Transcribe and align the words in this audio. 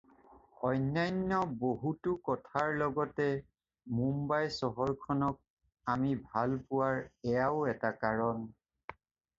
অন্যান্য 0.67 1.35
বহুতো 1.65 2.13
কথাৰ 2.29 2.71
লগতে 2.83 3.27
মুম্বাই 3.99 4.49
চহৰখনক 4.57 5.45
আমি 5.97 6.17
ভাল 6.33 6.59
পোৱাৰ 6.73 7.01
এয়াও 7.35 7.71
এটা 7.77 7.95
কাৰণ। 8.05 8.45